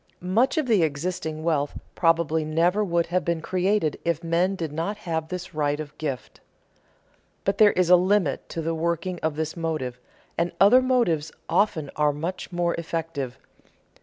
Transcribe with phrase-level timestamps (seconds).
[0.33, 4.97] Much of the existing wealth probably never would have been created if men did not
[4.97, 6.39] have this right of gift.
[7.43, 9.99] But there is a limit to the working of this motive,
[10.39, 13.37] and other motives often are much more effective.